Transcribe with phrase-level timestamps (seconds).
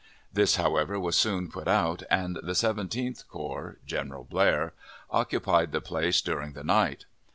[0.33, 4.73] This, however, was soon put out, and the Seventeenth Corps (General Blair)
[5.11, 7.05] occupied the place during that night.